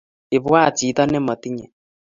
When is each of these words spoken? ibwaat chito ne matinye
ibwaat 0.37 0.73
chito 0.77 1.03
ne 1.07 1.19
matinye 1.25 1.65